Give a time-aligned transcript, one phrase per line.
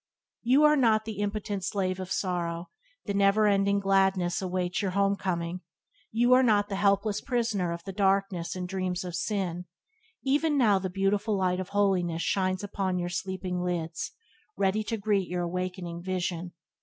[0.41, 2.71] You are not the impotent slave of sorrow;
[3.05, 5.61] the Never Ending Gladness awaits your Home coming.
[6.11, 9.65] You are not the helpless prisoner of the darkness and dreams of sin;
[10.23, 14.13] even now the beautiful light of holiness shines upon your sleeping lids,
[14.57, 16.53] ready to greet your awakening vision.